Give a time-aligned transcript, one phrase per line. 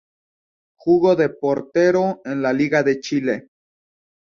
[0.79, 3.49] Jugó de portero en la liga de Chile.